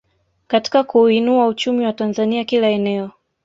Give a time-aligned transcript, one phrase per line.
[0.47, 3.11] Katika kuuinua uchumi wa Tanzania kila eneo